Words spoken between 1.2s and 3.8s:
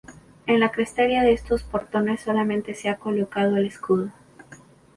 de estos portones solamente se ha colocado el